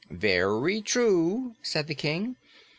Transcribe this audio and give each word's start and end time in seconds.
"Very 0.09 0.81
true," 0.81 1.53
said 1.61 1.85
the 1.85 1.93
King. 1.93 2.35